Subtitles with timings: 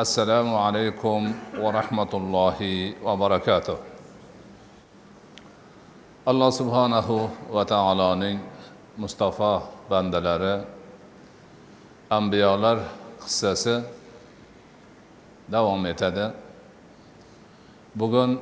[0.00, 1.28] assalomu alaykum
[1.62, 3.76] va rahmatullohi va barakatuh.
[6.30, 8.38] Alloh subhanahu va taoloning
[8.96, 10.64] mustafo bandalari
[12.18, 12.78] ambiyolar
[13.20, 13.76] qissasi
[15.52, 16.32] davom etadi.
[18.00, 18.40] Bugun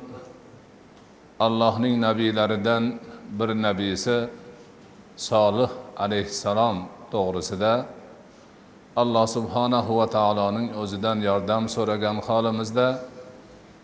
[1.45, 2.83] allohning nabiylaridan
[3.37, 4.17] bir nabiysi
[5.29, 5.71] solih
[6.03, 6.77] alayhissalom
[7.11, 7.98] to'g'risida
[9.01, 12.87] alloh subhanahu va taoloning o'zidan yordam so'ragan holimizda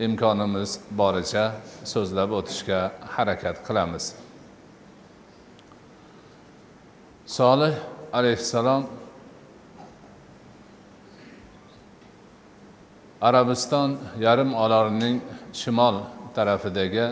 [0.05, 1.45] imkonimiz boricha
[1.91, 2.79] so'zlab o'tishga
[3.15, 4.05] harakat qilamiz.
[7.37, 7.75] Solih
[8.17, 8.83] alayhissalom
[13.27, 13.89] arabiston
[14.25, 15.17] yarim orolining
[15.61, 15.95] shimol
[16.35, 17.07] tarafidagi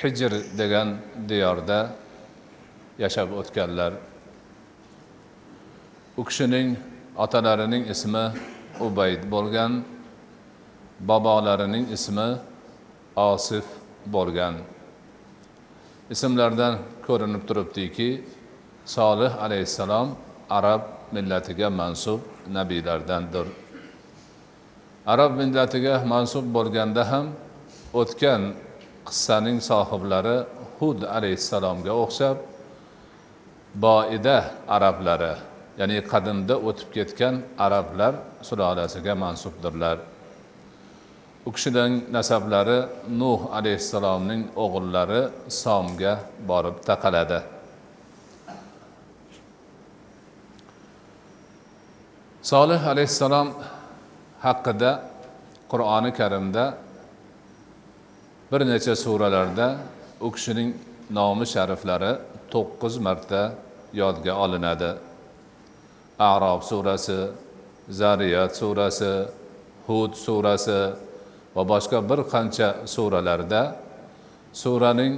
[0.00, 0.88] hijr degan
[1.30, 1.80] diyorda
[3.02, 3.92] yashab o'tganlar
[6.16, 6.76] u kishining
[7.16, 8.24] otalarining ismi
[8.86, 9.72] ubayd bo'lgan
[11.08, 12.28] bobolarining ismi
[13.16, 13.66] osif
[14.14, 14.54] bo'lgan.
[16.14, 16.74] Ismlardan
[17.06, 18.10] ko'rinib turibdiki
[18.84, 20.08] solih alayhissalom
[20.58, 20.82] arab
[21.14, 22.20] millatiga mansub
[22.56, 23.46] nabiylardandir.
[25.12, 27.26] Arab millatiga mansub bo'lganda ham
[28.00, 28.42] o'tgan
[29.08, 30.36] qissaning sohiblari
[30.78, 32.36] hud alayhissalomga o'xshab
[33.84, 34.36] boida
[34.74, 35.34] arablari
[35.80, 37.34] ya'ni qadimda o'tib ketgan
[37.66, 38.12] arablar
[38.48, 39.96] sulolasiga mansubdirlar.
[41.48, 42.78] U kishining nasablari
[43.20, 45.22] nuh alayhissalomning o'g'illari
[45.62, 46.14] somga
[46.50, 47.40] borib taqaladi.
[52.50, 53.48] Solih alayhissalom
[54.46, 54.90] haqida
[55.72, 56.64] qur'oni karimda
[58.50, 59.66] bir necha suralarda
[60.26, 60.70] u kishining
[61.18, 62.12] nomi shariflari
[62.52, 63.42] to'qqiz marta
[64.00, 64.90] yodga olinadi.
[66.18, 67.20] Arob surasi
[67.90, 69.12] zariyat surasi
[69.86, 70.80] hud surasi
[71.56, 73.62] va boshqa bir qancha suralarda
[74.62, 75.14] suraning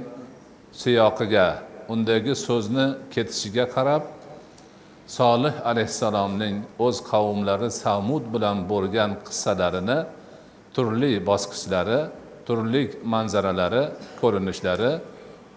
[0.81, 1.47] siyoqiga
[1.93, 4.03] undagi so'zni ketishiga qarab
[5.07, 9.99] solih alayhissalomning o'z qavmlari samud bilan bo'lgan qissalarini
[10.75, 11.99] turli bosqichlari
[12.47, 12.83] turli
[13.13, 13.83] manzaralari
[14.21, 14.91] ko'rinishlari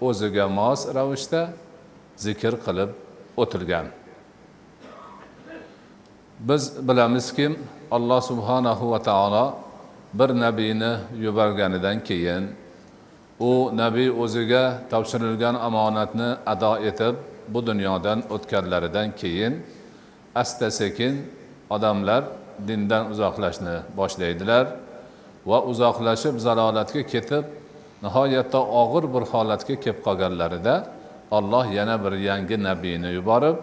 [0.08, 1.42] o'ziga mos ravishda
[2.24, 2.90] zikr qilib
[3.42, 3.86] o'tilgan.
[6.38, 7.56] Biz bilamizki
[7.90, 9.54] alloh subhanahu va taolo
[10.14, 12.50] bir nabiyni yuborganidan keyin
[13.40, 17.14] u nabiy o'ziga topshirilgan omonatni ado etib
[17.48, 19.62] bu dunyodan o'tganlaridan keyin
[20.34, 21.26] asta sekin
[21.70, 22.24] odamlar
[22.68, 24.66] dindan uzoqlashni boshlaydilar
[25.46, 27.44] va uzoqlashib zalolatga ketib
[28.02, 30.74] nihoyatda og'ir bir holatga kelib qolganlarida
[31.30, 33.56] olloh yana bir yangi nabiyni yuborib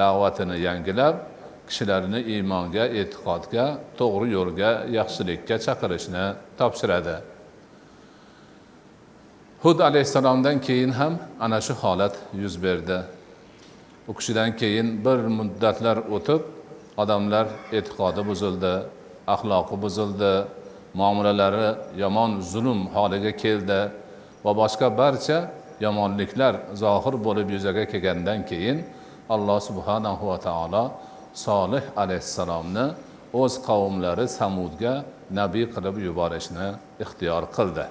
[0.00, 1.14] da'vatini yangilab
[1.68, 3.64] kishilarni iymonga e'tiqodga
[3.98, 6.24] to'g'ri yo'lga yaxshilikka chaqirishni
[6.58, 7.16] topshiradi.
[9.64, 11.14] Hud alayhissalomdan keyin ham
[11.44, 12.98] ana shu holat yuz berdi.
[14.08, 16.42] U kishidan keyin bir muddatlar o'tib
[17.02, 17.46] odamlar
[17.78, 18.74] e'tiqodi buzildi
[19.34, 20.32] axloqi buzildi
[20.94, 21.68] muomalalari
[22.02, 23.80] yomon zulm holiga keldi
[24.44, 25.38] va boshqa barcha
[25.80, 28.76] yomonliklar zohir bo'lib yuzaga kelgandan keyin
[29.34, 30.84] alloh subhanahu va taolo
[31.34, 32.86] solih alayhissalomni
[33.42, 34.94] o'z qavmlari samudga
[35.40, 36.68] nabiy qilib yuborishni
[37.04, 37.86] ixtiyor qildi.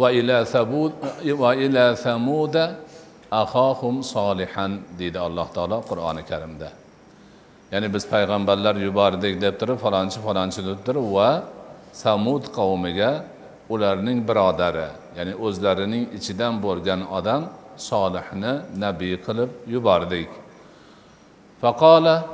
[0.00, 0.92] Va ila sabud
[1.42, 2.64] va ila samuda
[3.42, 6.70] ahohum solihan deydi alloh taolo qur'oni karimda.
[7.72, 11.30] Ya'ni biz payg'ambarlar yubordik deb turib falonchi falonchi deb turib va
[12.04, 13.10] samud qavmiga
[13.74, 17.42] ularning birodari ya'ni o'zlarining ichidan bo'lgan odam
[17.76, 20.30] solihni nabiy qilib yubordik.
[21.60, 22.24] Faqola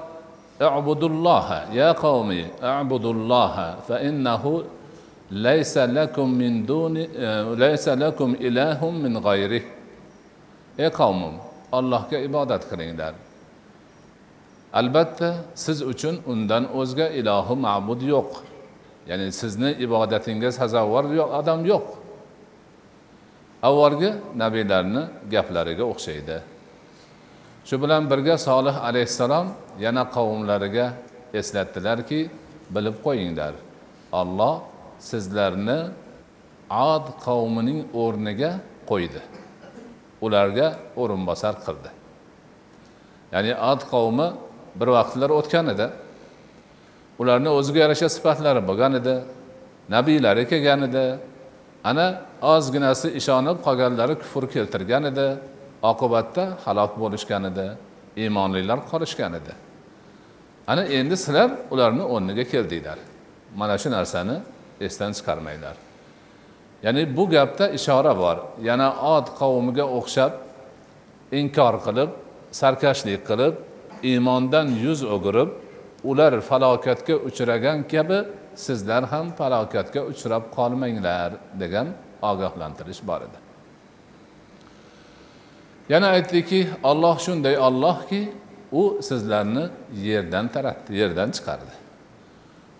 [0.60, 4.64] i'budulloha ya qavmi i'budulloha fa innahu
[5.30, 7.26] laysa lakum min duni e,
[7.62, 9.64] laysa lakum ilahum min g'ayrih
[10.78, 11.34] ey qavmim
[11.72, 13.14] allohga ibodat qilinglar.
[14.72, 18.30] Albatta siz uchun undan o'zga ilohi ma'bud yo'q.
[19.08, 21.04] Ya'ni sizni ibodatingiz sazovor
[21.38, 22.01] odam yo'q.
[23.62, 26.36] Avvalgi nabiylarni gaplariga o'xshaydi.
[27.68, 29.46] Shu bilan birga solih alayhissalom
[29.84, 30.86] yana qavmlariga
[31.40, 32.20] eslatdilarki
[32.74, 33.54] bilib qo'yinglar
[34.20, 34.54] olloh
[35.10, 35.78] sizlarni
[36.70, 38.50] ad qavmining o'rniga
[38.90, 39.20] qo'ydi.
[40.24, 40.68] Ularga
[41.02, 41.90] o'rinbosar qildi.
[43.32, 44.28] Ya'ni ad qavmi
[44.80, 45.86] bir vaqtlar o'tgan edi.
[47.20, 49.14] Ularni o'ziga yarasha sifatlari bo'lgan edi
[49.94, 51.04] nabiylari kelgan edi
[51.84, 52.06] ana
[52.42, 55.26] ozginasi ishonib qolganlari kufr keltirgan edi
[55.90, 57.66] oqibatda halok bo'lishgan edi
[58.22, 59.52] iymonlilar qolishgan edi.
[60.66, 62.98] Ana endi sizlar ularni o'rniga keldinglar
[63.56, 64.36] mana shu narsani
[64.86, 65.76] esdan chiqarmanglar.
[66.84, 68.36] Ya'ni bu gapda ishora bor.
[68.68, 70.32] Yana od qavmiga o'xshab
[71.40, 72.10] inkor qilib
[72.60, 73.54] sarkashlik qilib
[74.10, 75.50] iymondan yuz o'girib
[76.10, 78.18] ular falokatga uchragan kabi
[78.56, 81.88] sizlar ham falokatga uchrab qolmanglar degan
[82.22, 83.38] ogohlantirish bor edi.
[85.88, 88.32] Yana aytdiki olloh shunday ollohki
[88.72, 91.74] u sizlarni yerdan taratdi yerdan chiqardi.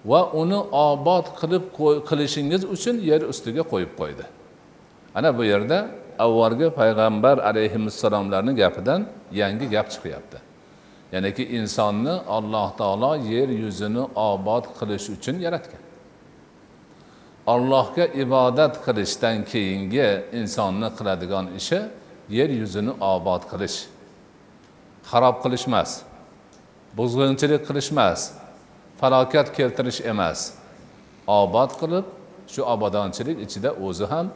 [0.04, 1.64] Va uni obod qilib
[2.08, 4.24] qilishingiz uchun yer ustiga qo'yib qo'ydi.
[5.14, 5.78] Ana bu yerda
[6.18, 9.00] avvalgi payg'ambar alayhissalomlarni gapidan
[9.32, 10.51] yangi gap chiqyapti.
[11.12, 15.82] Ya'niki insonni alloh taolo yer yuzini obod qilish uchun yaratgan.
[17.46, 20.08] Allohga ibodat qilishdan keyingi
[20.40, 21.80] insonni qiladigan ishi
[22.36, 23.78] yer yuzini obod qilish.
[25.10, 25.90] Xarob qilish emas
[26.98, 28.20] buzg'unchilik qilish emas
[29.00, 30.38] falokat keltirish emas.
[31.26, 32.06] Obod qilib
[32.52, 34.26] shu obodonchilik ichida o'zi ham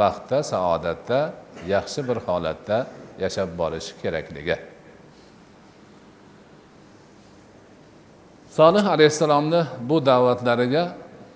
[0.00, 1.20] baxtda saodatda
[1.74, 2.78] yaxshi bir holatda
[3.22, 4.75] yashab borishi kerakligi.
[8.56, 10.84] Solih alayhissalomni bu da'vatlariga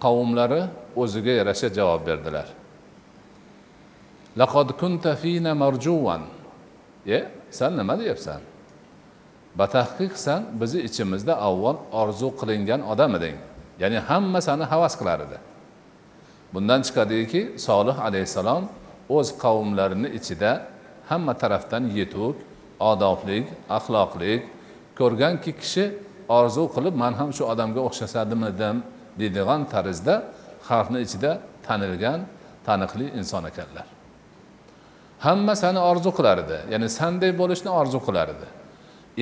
[0.05, 0.63] qavmlari
[1.03, 2.49] o'ziga yarasha javob berdilar.
[4.41, 6.23] Laqod kunta fina marjuvan
[7.07, 7.19] e
[7.59, 8.41] san nima deyapsan?
[9.59, 13.37] Batahqiq san bizni ichimizda avval orzu qilingan odam eding
[13.83, 15.39] ya'ni hamma sani havas qilar edi.
[16.55, 18.63] Bundan chiqadiki solih alayhissalom
[19.17, 20.53] o'z qavmlarini ichida
[21.11, 22.37] hamma tarafdan yetuk
[22.91, 23.47] odoblik
[23.77, 24.41] axloqlik
[24.99, 25.85] ko'rganki kishi
[26.39, 28.77] orzu qilib man ham shu odamga o'xshasadimidim
[29.21, 30.15] deydigan tarzda
[30.69, 31.31] xalqni ichida
[31.67, 32.21] tanilgan
[32.67, 33.87] taniqli inson ekanlar.
[35.27, 38.49] Hamma sani orzu qilar edi ya'ni sanday bo'lishni orzu qilar edi.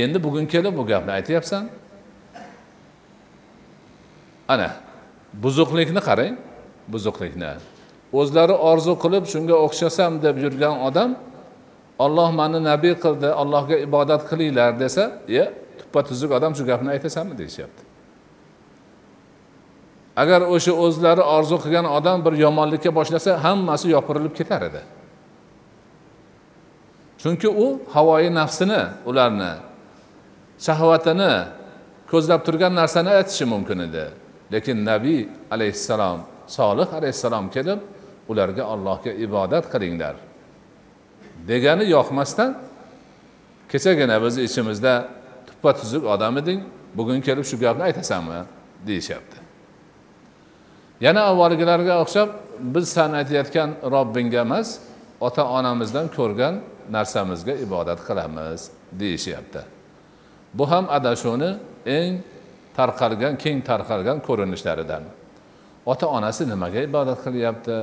[0.04, 1.64] Endi bugun kelib bu gapni aytyapsan.
[4.48, 4.70] Ana
[5.44, 6.34] buzuqlikni qarang
[6.92, 7.52] buzuqlikni.
[8.20, 11.10] O'zlari orzu qilib shunga o'xshasam deb yurgan odam
[12.04, 15.04] olloh mani nabiy qildi allohga ibodat qilinglar desa
[15.36, 15.44] ye
[15.80, 17.82] tuppa tuzuk odam shu gapni aytasanmi deyishyapti.
[20.16, 24.82] Agar o'sha o'zlari orzu qilgan odam bir yomonlikka boshlasa hammasi yopirilib ketar edi.
[27.22, 29.52] Chunki u havoyi nafsini ularni
[30.66, 31.32] shahvatini
[32.10, 34.04] ko'zlab turgan narsani aytishi mumkin edi.
[34.52, 35.20] Lekin nabiy
[35.54, 37.80] alayhissalom solih alayhissalom kelib
[38.28, 40.16] ularga allohga ibodat qilinglar
[41.48, 42.50] degani yoqmasdan
[43.72, 45.08] kechagina biz ichimizda
[45.58, 46.62] tuppa tuzuk odam eding
[46.94, 48.44] bugun kelib shu gapni aytasanmi
[48.86, 49.38] deyishyapti.
[51.00, 52.28] Yana avvalgilarga o'xshab
[52.74, 54.78] biz san aytayotgan robbingga emas
[55.20, 56.60] ota onamizdan ko'rgan
[56.90, 59.62] narsamizga ibodat qilamiz deyishyapti.
[60.54, 61.50] Bu ham adashuvni
[61.86, 62.22] eng
[62.76, 65.02] tarqalgan keng tarqalgan ko'rinishlaridan.
[65.86, 67.76] Ota onasi nimaga ibodat qilyapti?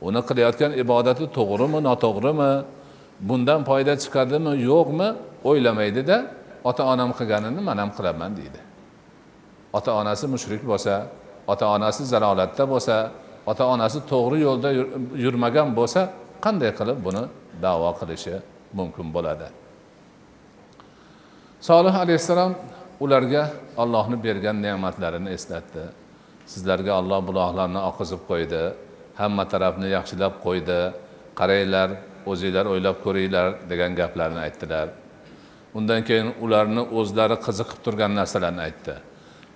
[0.00, 2.52] Uni qilayotgan ibodati to'g'rimi noto'g'rimi?
[3.28, 5.08] Bundan foyda chiqadimi yo'qmi
[5.48, 6.16] o'ylamaydida.
[6.68, 8.60] Ota onam qilganini man ham qilaman deydi.
[9.76, 10.94] Ota onasi mushrik bo'lsa
[11.52, 12.96] ota onasi zalolatda bo'lsa
[13.50, 14.70] ota onasi to'g'ri yo'lda
[15.24, 16.00] yurmagan bo'lsa
[16.44, 17.22] qanday qilib buni
[17.64, 18.34] davo qilishi
[18.78, 19.48] mumkin bo'ladi?
[21.68, 22.52] Solih alayhissalom
[23.04, 23.44] ularga
[23.82, 25.84] ollohni bergan ne'matlarini eslatdi.
[26.52, 28.62] Sizlarga olloh buloqlarni oqizib qo'ydi
[29.20, 30.80] hamma tarafni yaxshilab qo'ydi.
[31.40, 31.88] Qaranglar
[32.30, 34.86] o'zinglar o'ylab ko'ringlar degan gaplarni aytdilar.
[35.76, 38.94] Undan keyin ularni o'zlari qiziqib turgan narsalarni aytdi.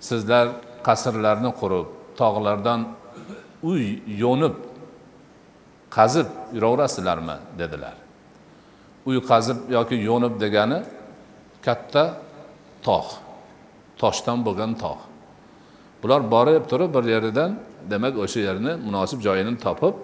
[0.09, 0.45] Sizlar
[0.87, 1.87] qasrlarni qurib
[2.19, 2.81] tog'lardan
[3.69, 3.83] uy
[4.23, 4.55] yo'nib
[5.97, 7.95] qazib yuraverasizlarmi dedilar.
[9.09, 10.79] Uy qazib yoki yo'nib degani
[11.65, 12.03] katta
[12.87, 13.11] tog'
[14.01, 15.01] toshdan bo'lgan tog'
[16.01, 17.51] bular borib turib bir yeridan
[17.91, 19.95] demak o'sha yerni munosib joyini topib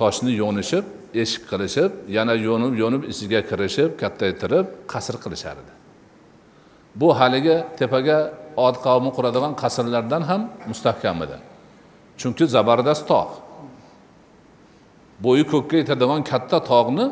[0.00, 0.84] toshni yo'nishib
[1.14, 5.72] eshik qilishib yana yo'nib yo'nib ichiga kirishib kattaytirib qasr qilishar edi.
[7.00, 8.18] Bu haligi tepaga
[8.66, 11.36] ot qavmi quradigan qasrlardan ham mustahkam edi.
[12.20, 13.34] Chunki zabardast tog'
[15.24, 17.06] bo'yi ko'kka yetadigan katta tog'ni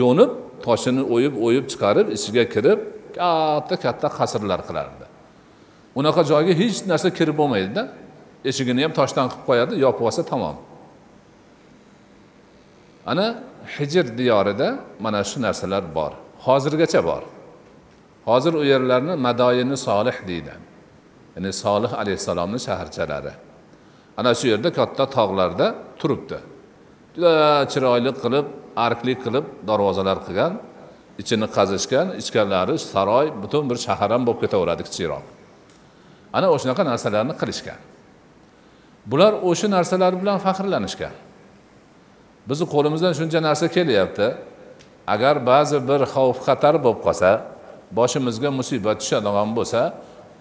[0.00, 0.30] yo'nib
[0.66, 2.78] toshini o'yib o'yib chiqarib ichiga kirib
[3.18, 5.06] katta katta qasrlar qilardi
[5.94, 7.82] unaqa joyga hech narsa kirib bo'lmaydida.
[8.50, 10.56] Eshigini ham toshdan qilib qo'yadi yopib olsa tamom.
[13.06, 13.26] Ana
[13.76, 16.12] hijr diyorida mana shu narsalar bor.
[16.46, 17.22] Hozirgacha bor.
[18.24, 20.54] Hozir u yerlarni madoyini solih deydi.
[21.36, 23.32] Ya'ni solih alayhissalomni shaharchalari.
[24.16, 25.66] Ana shu yerda katta tog'larda
[26.00, 26.38] turibdi.
[27.14, 27.32] Juda
[27.72, 28.46] chiroyli qilib
[28.86, 30.52] arklik qilib darvozalar qilgan
[31.22, 35.24] ichini qazishgan ichkarlari saroy butun bir shahar ham bo'lib ketaveradi kichikroq.
[36.36, 37.80] Ana o'shanaqa narsalarni qilishgan.
[39.10, 41.14] Bular o'sha narsalar bilan faxrlanishgan.
[42.48, 44.26] Bizni qo'limizdan shuncha narsa kelyapti.
[45.14, 47.30] Agar ba'zi bir xavf xatar bo'lib qolsa
[47.98, 49.80] boshimizga musibat tushadigan bo'lsa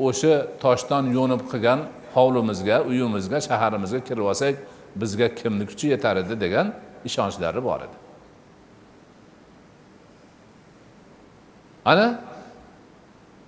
[0.08, 1.80] o'sha toshdan yo'nib qilgan
[2.16, 4.56] hovlimizga uyimizga shaharimizga kirib olsak
[5.02, 6.68] bizga kimni kuchi yetar edi degan
[7.06, 7.98] ishonchlari bor edi.
[11.86, 12.08] Ana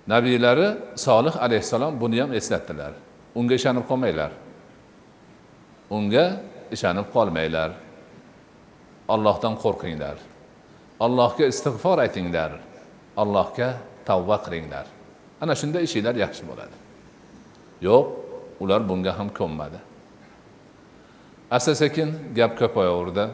[0.06, 2.92] nabiylari solih alayhissalom buni ham eslatdilar.
[3.34, 4.32] Unga ishonib qolmanglar.
[5.90, 6.26] Unga
[6.74, 7.70] ishonib qolmanglar.
[9.08, 10.16] Allohdan qo'rqinglar.
[11.00, 12.50] Allohga istig'for aytinglar.
[13.16, 13.68] Allohga
[14.06, 14.86] tavba qilinglar
[15.44, 16.76] ana shunda ishinglar yaxshi bo'ladi.
[17.86, 18.06] Yo'q
[18.62, 19.78] ular bunga ham ko'nmadi.
[21.56, 22.08] Asta sekin
[22.38, 23.24] gap ko'payaverdi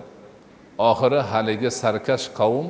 [0.91, 2.67] oxiri haligi sarkash qavm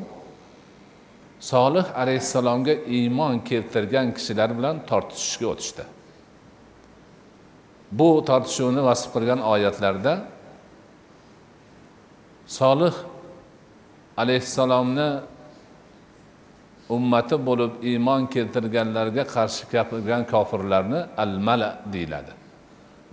[1.50, 5.84] solih alayhissalomga iymon keltirgan kishilar bilan tortishishga o'tishdi.
[7.98, 10.12] Bu tortishuvni vasf qilgan oyatlarda
[12.58, 12.94] solih
[14.22, 15.08] alayhissalomni
[16.96, 22.32] ummati bo'lib iymon keltirganlarga qarshi gapirgan kofirlarni al mala deyiladi.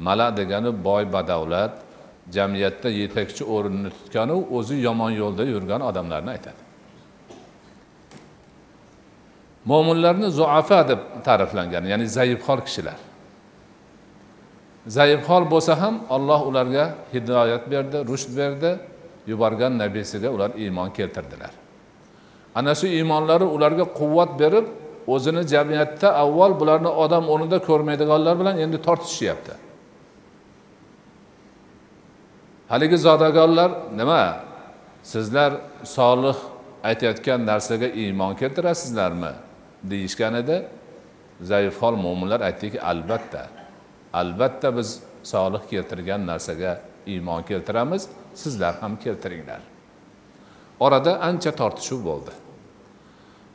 [0.05, 1.73] Mala degani boy badavlat
[2.35, 6.61] jamiyatda yetakchi o'rinni tutganu o'zi yomon yo'lda yurgan odamlarni aytadi.
[9.69, 12.99] Mo'minlarni zuafa deb ta'riflangan ya'ni zaifxor kishilar.
[14.97, 18.71] Zaifxor bo'lsa ham olloh ularga hidoyat berdi rushd berdi
[19.27, 21.51] yuborgan nabiysiga ular iymon keltirdilar.
[22.55, 24.65] Ana shu iymonlari ularga quvvat berib
[25.07, 29.53] o'zini jamiyatda avval bularni odam o'rnida ko'rmaydiganlar bilan endi tortishishyapti.
[32.71, 34.23] Haligi zodagonlar nima?
[35.03, 35.51] Sizlar
[35.83, 36.37] solih
[36.83, 39.31] aytayotgan narsaga iymon keltirasizlarmi?
[39.91, 40.57] Deyishgan edi.
[41.41, 43.43] Zaifhol mo'minlar aytdiki albatta
[44.13, 48.09] albatta biz solih keltirgan narsaga iymon keltiramiz.
[48.41, 49.61] Sizlar ham keltiringlar.
[50.85, 52.33] Orada ancha tortishuv bo'ldi.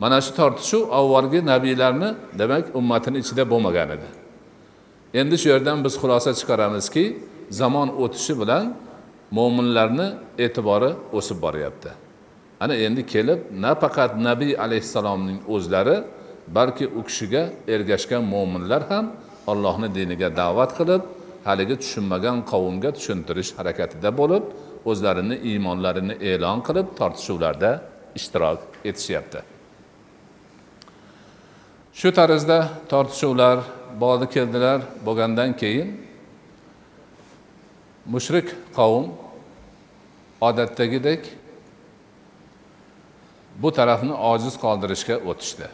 [0.02, 2.08] Mana shu tortishuv avvalgi nabiylarni
[2.40, 4.08] demak ummatini ichida bo'lmagan edi.
[5.20, 7.04] Endi shu yerdan biz xulosa chiqaramizki
[7.60, 8.64] zamon o'tishi bilan
[9.36, 10.08] mo'minlarni
[10.44, 11.90] e'tibori o'sib boryapti.
[12.62, 15.96] Ana endi kelib nafaqat nabiy alayhissalomning o'zlari
[16.56, 17.42] balki u kishiga
[17.74, 19.04] ergashgan mo'minlar ham
[19.52, 21.02] allohni diniga da'vat qilib
[21.48, 24.44] haligi tushunmagan qavmga tushuntirish harakatida bo'lib
[24.90, 27.70] o'zlarini iymonlarini e'lon qilib tortishuvlarda
[28.18, 29.40] ishtirok etishyapti.
[31.94, 32.58] Shu tarzda
[32.88, 33.58] tortishuvlar
[34.00, 34.80] bordi keldilar.
[35.06, 35.88] Bo'lgandan keyin
[38.06, 39.06] mushrik qavm
[40.40, 41.22] odatdagidek
[43.62, 45.66] bu tarafni ojiz qoldirishga o'tishdi.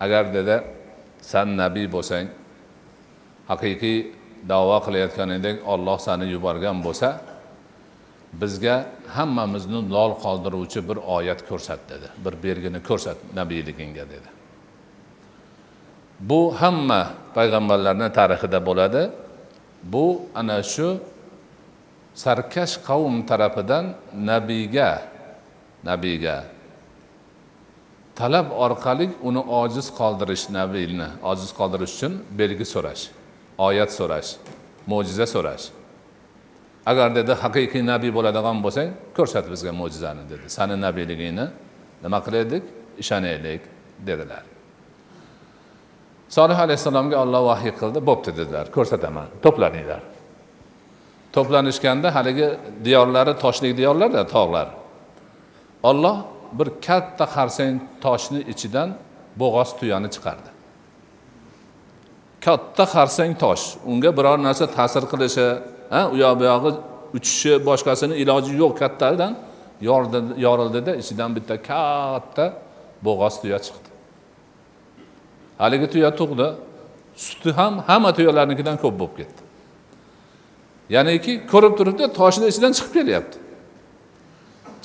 [0.00, 0.56] Agar dedi
[1.20, 2.26] san nabiy bo'lsang
[3.50, 3.98] haqiqiy
[4.48, 7.08] davo qilayotganingdek olloh sani yuborgan bo'lsa
[8.32, 12.08] bizga hammamizni lol qoldiruvchi bir oyat ko'rsat dedi.
[12.24, 14.28] Bir belgini ko'rsat nabiyligingga dedi.
[16.20, 17.02] Bu hamma
[17.34, 19.10] payg'ambarlarni tarixida bo'ladi.
[19.82, 20.88] Bu ana shu
[22.14, 25.02] sarkash qavm tarafidan nabiyga
[25.84, 26.44] nabiyga
[28.14, 33.02] talab orqali uni ojiz qoldirish nabiyni ojiz qoldirish uchun belgi so'rash
[33.68, 34.30] oyat so'rash
[34.90, 35.79] mo'jiza so'rash.
[36.90, 40.46] Agar dedi haqiqiy nabiy bo'ladigan bo'lsang ko'rsat bizga mo'jizani dedi.
[40.56, 41.46] Sani nabiyligingni
[42.04, 42.64] nima qilaylik
[43.02, 43.62] ishonaylik
[44.08, 44.44] dedilar.
[46.36, 48.66] Solih alayhissalomga olloh vahiy qildi bo'pti dedilar.
[48.76, 50.02] Ko'rsataman to'planinglar.
[51.34, 52.48] To'planishganda haligi
[52.86, 54.68] diyorlari toshlik diyorlarda tog'lar.
[55.90, 56.16] Olloh
[56.58, 58.88] bir katta xarsang toshni ichidan
[59.40, 60.50] bo'g'oz tuyani chiqardi.
[62.46, 65.46] Katta xarsang tosh unga biror narsa ta'sir qilishi
[66.12, 66.70] u yoq bu yog'i
[67.16, 69.32] uchishi boshqasini iloji yo'q kattadan
[70.46, 72.44] yorildida ichidan bitta katta
[73.06, 73.88] bo'g'oz tuya chiqdi.
[75.58, 76.48] Haligi tuya tug'di.
[77.26, 79.40] Suti ham hamma tuyalarnikidan ko'p bo'lib ketdi.
[80.94, 83.38] Ya'niki ko'rib turibdi toshni ichidan chiqib kelyapti.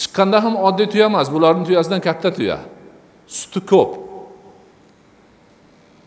[0.01, 2.57] Chiqqanda ham oddiy tuya emas bularni tuyasidan katta tuya.
[3.37, 3.91] Suti ko'p.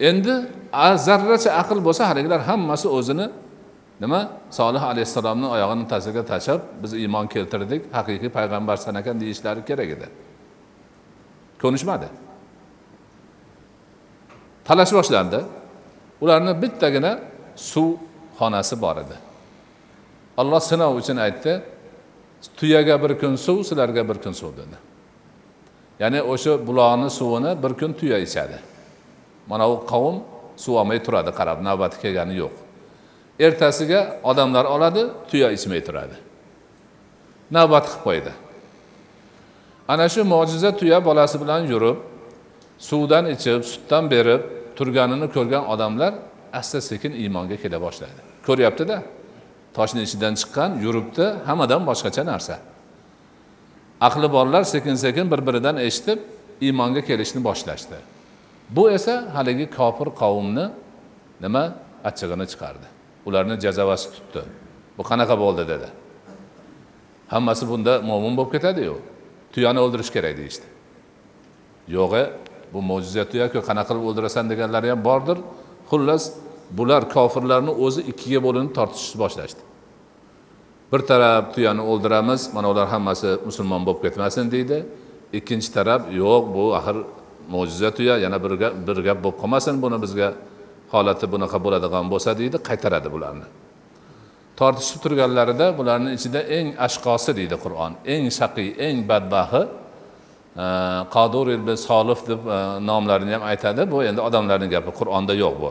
[0.08, 0.34] Endi
[0.72, 3.26] a- zarracha aql bo'lsa haligilar hammasi o'zini
[4.00, 4.20] nima?
[4.50, 10.06] Solih alayhissalomni oyog'ini tagiga tashlab biz iymon keltirdik haqiqiy payg'ambarsan ekan deyishlari kerak edi.
[11.62, 12.08] Ko'nishmadi.
[14.64, 15.40] Talash boshlandi.
[16.20, 17.18] Ularni bittagina
[17.56, 17.88] suv
[18.38, 19.16] xonasi bor edi.
[20.40, 21.52] Alloh sinov uchun aytdi
[22.58, 24.76] tuyaga bir kun suv sizlarga bir kun suv dedi.
[26.02, 28.58] Ya'ni o'sha buloqni suvini bir kun tuya ichadi.
[29.50, 30.16] Mana u qavm
[30.56, 32.67] suv olmay turadi qarab navbati kelgani yo'q.
[33.40, 36.16] Ertasiga odamlar oladi tuya ichmay turadi.
[37.50, 38.32] Navbat qilib qo'ydi.
[39.88, 41.98] Ana shu mo'jiza tuya bolasi bilan yurib
[42.78, 44.42] suvdan ichib sutdan berib
[44.76, 46.12] turganini ko'rgan odamlar
[46.52, 48.20] asta sekin iymonga kela boshladi.
[48.46, 48.96] Ko'ryaptida
[49.76, 52.56] toshni ichidan chiqqan yuribdi hammadan boshqacha narsa.
[54.00, 56.18] Aqli borlar sekin sekin bir biridan eshitib
[56.66, 57.98] iymonga kelishni boshlashdi.
[58.76, 60.64] Bu esa haligi kofir qavmni
[61.44, 61.64] nima
[62.08, 62.97] achchig'ini chiqardi.
[63.28, 64.42] Ularni jazavasi tutdi.
[64.98, 65.88] Bu qanaqa bo'ldi dedi.
[67.32, 68.96] Hammasi bunda mo'min bo'lib ketadiyu.
[69.52, 70.66] Tuyani o'ldirish kerak deyishdi.
[71.96, 72.24] Yo'g'i
[72.72, 75.38] bu mo'jiza tuyaku qanaqa qilib o'ldirasan deganlari ham bordir.
[75.90, 76.24] Xullas
[76.78, 79.60] bular kofirlarni o'zi ikkiga bo'linib tortishishni boshlashdi.
[80.92, 84.78] Bir taraf tuyani o'ldiramiz mana ular hammasi musulmon bo'lib ketmasin deydi.
[85.38, 86.96] Ikkinchi taraf yo'q bu axir
[87.54, 90.28] mo'jiza tuya yana bir gap bir gap bo'lib qolmasin buni bizga.
[90.92, 93.46] Holati bunaqa bo'ladigan bo'lsa deydi qaytaradi bularni.
[94.58, 99.62] Tortishib turganlarida bularni ichida eng ashqosi deydi qur'on eng shaqiy eng badbaxti
[100.64, 100.66] e,
[101.14, 102.58] qodur ibn solif deb e,
[102.90, 103.90] nomlarini ham aytadi.
[103.92, 105.70] Bu endi odamlarning gapi qur'onda yo'q bu.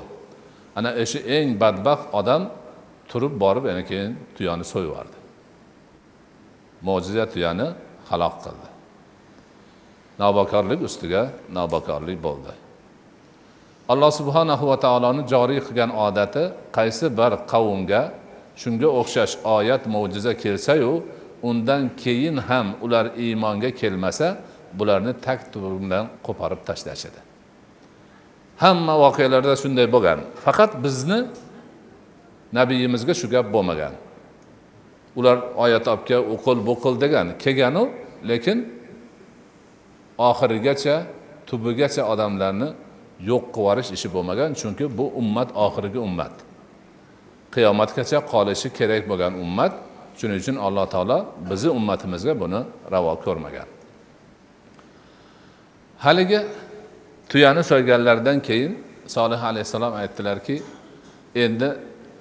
[0.77, 2.41] Ana o'sha eng badbaxt odam
[3.11, 5.17] turib borib yana keyin tuyani so'yib yubordi
[6.81, 7.67] mo'jiza tuyani
[8.09, 8.67] halok qildi.
[10.21, 11.21] Navbakorlik ustiga
[11.57, 12.53] navbakorlik bo'ldi.
[13.91, 16.43] Alloh subhanahu va taoloni joriy qilgan odati
[16.77, 18.01] qaysi bir qavmga
[18.61, 20.91] shunga o'xshash oyat mo'jiza kelsayu
[21.49, 24.27] undan keyin ham ular iymonga kelmasa
[24.77, 27.27] bularni tag bilan qo'porib tashlashadi
[28.63, 30.19] hamma voqealarda shunday bo'lgan.
[30.45, 31.19] Faqat bizni
[32.57, 33.93] nabiyimizga shu gap bo'lmagan.
[35.19, 37.83] Ular oyat olib kel o'qil bu qil degan kelganu
[38.29, 38.57] lekin
[40.29, 40.95] oxirigacha
[41.49, 42.69] tubigacha odamlarni
[43.19, 46.31] yo'q qilib yuborish ishi bo'lmagan chunki bu ummat oxirgi ummat.
[47.55, 49.73] Qiyomatgacha qolishi kerak bo'lgan ummat
[50.19, 51.17] shuning uchun alloh taolo
[51.49, 52.59] bizni ummatimizga buni
[52.93, 53.67] ravo ko'rmagan.
[56.05, 56.39] Haligi
[57.29, 58.73] tuyani so'yganlaridan keyin
[59.07, 60.55] solih alayhissalom aytdilarki
[61.35, 61.69] endi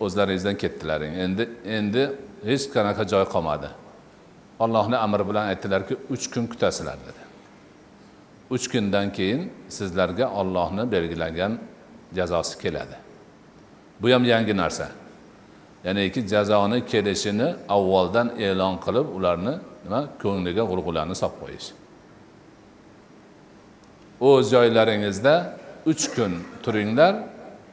[0.04, 1.12] o'zlaringizdan ketdilaring.
[1.24, 1.44] Endi
[1.78, 2.02] endi
[2.50, 3.68] hech qanaqa joy qolmadi.
[4.64, 7.25] Ollohni amri bilan aytdilarki uch kun kutasizlar dedi.
[8.50, 11.58] Uch kundan keyin sizlarga ollohni belgilagan
[12.16, 12.96] jazosi keladi.
[14.00, 14.88] Bu ham yangi narsa.
[15.84, 19.54] Ya'niki jazoni kelishini avvaldan e'lon qilib ularni
[19.84, 21.68] nima ko'ngliga g'ulg'ulani solib qo'yish.
[24.28, 25.34] O'z joylaringizda
[25.90, 26.32] uch kun
[26.64, 27.14] turinglar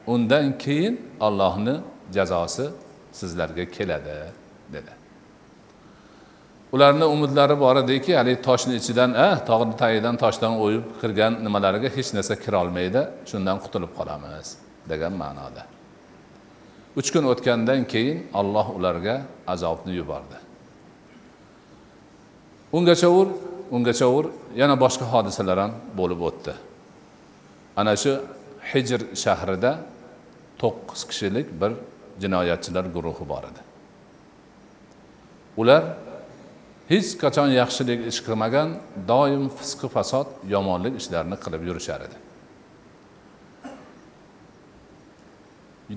[0.06, 0.94] undan keyin
[1.26, 1.76] allohni
[2.16, 2.66] jazosi
[3.12, 4.18] sizlarga keladi
[4.72, 5.03] dedi.
[6.74, 12.10] Ularni umidlari bor ediki haligi toshni ichidan a tog'ni tagidan toshdan o'yib kirgan nimalariga hech
[12.16, 14.48] narsa kirolmaydi shundan qutulib qolamiz
[14.90, 15.62] degan ma'noda.
[16.98, 19.16] Uch kun o'tgandan keyin olloh ularga
[19.54, 20.38] azobni yubordi.
[22.76, 23.28] Ungachavur
[23.76, 24.24] ungachavur
[24.60, 26.54] yana boshqa hodisalar ham bo'lib o'tdi.
[27.80, 28.12] Ana shu
[28.70, 29.72] hijr shahrida
[30.62, 31.72] to'qqiz kishilik bir
[32.22, 33.62] jinoyatchilar guruhi bor edi.
[35.60, 35.82] Ular
[36.88, 38.68] hech qachon yaxshilik ish qilmagan
[39.08, 42.16] doim fisqi fasod yomonlik ishlarini qilib yurishar edi.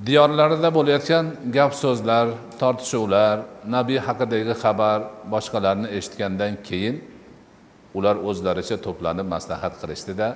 [0.07, 2.25] Diyorlarida bo'layotgan gap so'zlar
[2.61, 3.35] tortishuvlar
[3.75, 4.99] nabiy haqidagi xabar
[5.33, 6.95] boshqalarni eshitgandan keyin
[7.97, 10.27] ular o'zlaricha to'planib maslahat qilishdida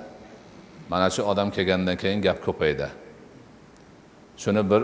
[0.91, 2.87] mana shu odam kelgandan keyin gap ko'paydi.
[4.43, 4.81] Shuni bir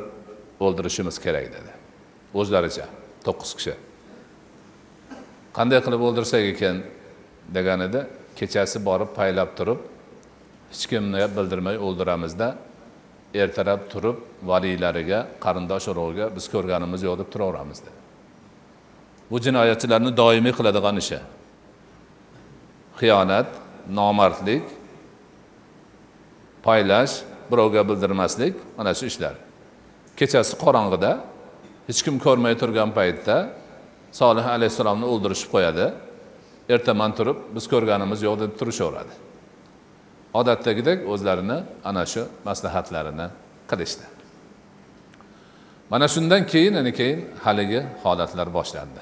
[0.66, 1.72] o'ldirishimiz kerak dedi.
[2.40, 2.86] O'zlaricha
[3.26, 3.74] to'qqiz kishi.
[5.58, 6.78] Qanday qilib o'ldirsak ekan
[7.56, 8.02] deganida
[8.40, 9.80] kechasi borib paylab turib
[10.72, 12.48] hech kimni bildirmay o'ldiramizda
[13.44, 14.18] ertalab turib
[14.50, 17.98] valiylariga qarindosh urug'iga biz ko'rganimiz yo'q deb turaveramiz dedi
[19.32, 21.20] bu jinoyatchilarni doimiy qiladigan ishi
[23.00, 23.50] xiyonat
[24.00, 24.64] nomardlik
[26.68, 27.14] paylash
[27.52, 29.36] birovga bildirmaslik mana shu ishlar.
[30.20, 31.12] Kechasi qorong'ida
[31.88, 33.36] hech kim ko'rmay turgan paytda
[34.12, 35.86] solih alayhissalomni o'ldirishib qo'yadi.
[36.70, 39.14] Ertaman turib biz ko'rganimiz yo'q deb turishaveradi.
[40.40, 41.58] Odatdagidek o'zlarini
[41.90, 43.28] ana shu maslahatlarini
[43.70, 44.06] qilishdi.
[45.92, 49.02] Mana shundan keyin ana keyin haligi holatlar boshlandi.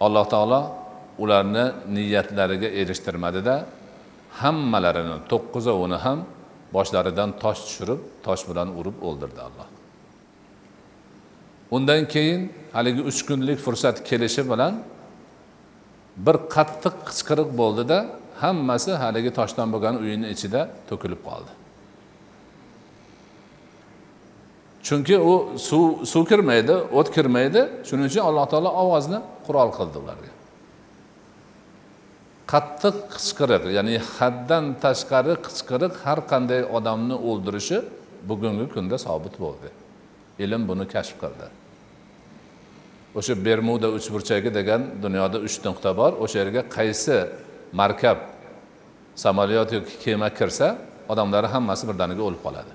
[0.00, 0.60] Alloh taolo
[1.18, 1.64] ularni
[1.96, 3.54] niyatlariga erishtirmadida
[4.40, 6.18] hammalarini to'qqizovini ham
[6.76, 9.75] boshlaridan tosh tushirib tosh bilan urib o'ldirdi alloh.
[11.70, 14.74] Undan keyin haligi uch kunlik fursat kelishi bilan
[16.16, 17.98] bir qattiq qichqiriq bo'ldida
[18.42, 21.52] hammasi haligi toshdan bo'lgan uyini ichida to'kilib qoldi.
[24.86, 25.32] Chunki u
[25.68, 27.60] suv suv kirmaydi o't kirmaydi.
[27.88, 30.32] Shuning uchun alloh taolo ovozni qurol qildi ularga.
[32.52, 37.78] Qattiq qichqiriq ya'ni haddan tashqari qichqiriq har qanday odamni o'ldirishi
[38.28, 39.68] bugungi kunda sobit bo'ldi.
[40.38, 41.46] Ilm buni kashf qildi.
[43.18, 46.12] O'sha bermuda uchburchagi degan dunyoda uch nuqta bor.
[46.24, 47.16] O'sha yerga qaysi
[47.72, 48.18] markab
[49.24, 50.66] samolyot yoki kema kirsa
[51.08, 52.72] odamlari hammasi birdaniga o'lib qoladi.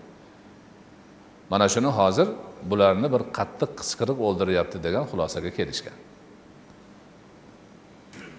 [1.51, 2.27] Mana shuni hozir
[2.69, 5.97] bularni bir qattiq qichqiriq o'ldiryapti degan xulosaga kelishgan.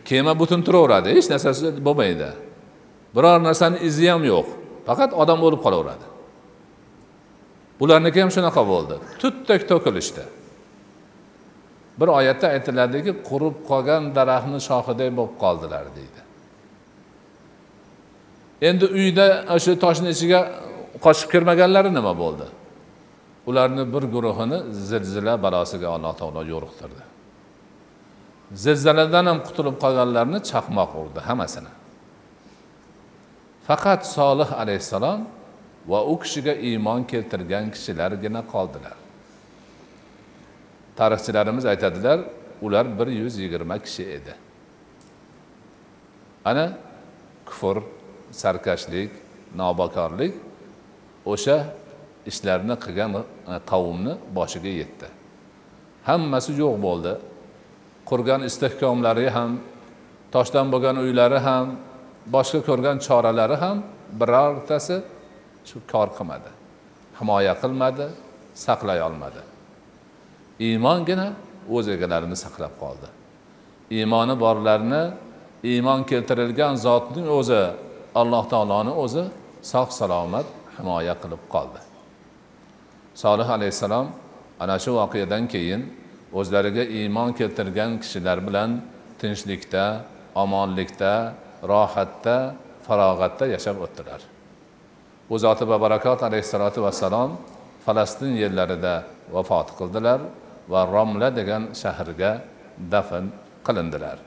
[0.08, 2.30] Kema butun turaveradi hech narsasi bo'lmaydi.
[3.16, 4.46] Biror narsani izi ham yo'q.
[4.88, 6.11] Faqat odam o'lib qolaveradi.
[7.82, 8.94] Ularniki ham shunaqa bo'ldi.
[9.22, 10.24] Tutdek to'kilishdi
[12.00, 16.20] bir oyatda aytiladiki qurib qolgan daraxtni shoxiday bo'lib qoldilar deydi.
[18.68, 20.40] Endi uyda o'sha toshni ichiga
[21.04, 22.46] qochib kirmaganlari nima bo'ldi?
[23.50, 27.02] Ularni bir guruhini zilzila balosiga alloh taolo yo'riqtirdi.
[28.64, 31.72] Zilziladan ham qutulib qolganlarni chaqmoq urdi hammasini.
[33.68, 35.20] Faqat solih alayhissalom
[35.88, 38.96] va u kishiga iymon keltirgan kishilargina qoldilar.
[40.96, 42.20] Tarixchilarimiz aytadilar
[42.62, 44.34] ular bir yuz yigirma kishi edi.
[46.44, 46.78] Ana
[47.46, 47.82] kufr
[48.30, 49.10] sarkashlik
[49.56, 50.34] nobakorlik
[51.26, 51.56] o'sha
[52.26, 53.22] ishlarni qilgan e,
[53.70, 55.06] qavmni boshiga yetdi.
[56.08, 57.12] Hammasi yo'q bo'ldi.
[58.10, 59.50] Qurgan istehkomlari ham
[60.34, 61.66] toshdan bo'lgan uylari ham
[62.34, 63.76] boshqa ko'rgan choralari ham
[64.20, 64.96] birortasi
[65.68, 66.50] shu kor qilmadi.
[67.18, 68.06] Himoya qilmadi
[68.66, 69.42] saqlay olmadi.
[70.68, 71.26] Iymongina
[71.76, 73.08] o'z egalarini saqlab qoldi.
[73.98, 75.02] Iymoni borlarni
[75.72, 77.62] iymon keltirilgan zotning o'zi
[78.20, 79.24] alloh taoloni o'zi
[79.72, 80.46] sog' salomat
[80.76, 81.80] himoya qilib qoldi.
[83.22, 84.06] Solih alayhissalom
[84.62, 85.82] ana shu voqeadan keyin
[86.38, 88.70] o'zlariga iymon keltirgan kishilar bilan
[89.20, 89.84] tinchlikda
[90.42, 91.12] omonlikda
[91.72, 92.36] rohatda
[92.86, 94.31] farog'atda yashab o'tdilar.
[95.32, 97.30] U zoti babarakot alayhissalotu vassalom
[97.84, 98.94] falastin yerlarida
[99.34, 100.20] vafot qildilar
[100.72, 102.30] va romla degan shaharga
[102.92, 103.24] dafn
[103.66, 104.18] qilindilar.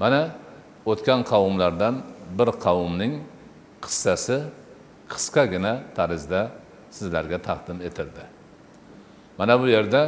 [0.00, 0.22] Mana
[0.90, 1.94] o'tgan qavmlardan
[2.38, 3.14] bir qavmning
[3.84, 4.36] qissasi
[5.12, 6.40] qisqagina tarzda
[6.96, 8.24] sizlarga taqdim etildi.
[9.38, 10.02] Mana bu yerda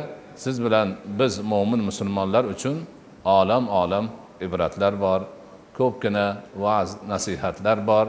[0.44, 0.88] siz bilan
[1.20, 2.76] biz mo'min musulmonlar uchun
[3.24, 4.06] olam olam
[4.46, 5.20] ibratlar bor
[5.78, 6.26] ko'pgina
[6.64, 8.06] va'z nasihatlar bor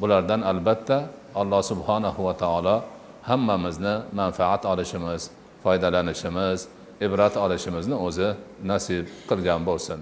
[0.00, 0.98] bulardan albatta
[1.40, 2.76] alloh subhanahu va taolo
[3.30, 5.22] hammamizni manfaat olishimiz
[5.62, 6.58] foydalanishimiz
[7.06, 8.28] ibrat olishimizni o'zi
[8.70, 10.00] nasib qilgan bo'lsin.